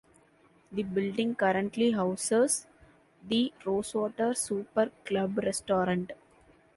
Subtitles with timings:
[0.71, 2.65] The building currently houses
[3.23, 6.13] the Rosewater Supper Club Restaurant.